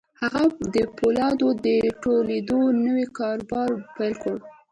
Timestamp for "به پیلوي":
3.79-4.39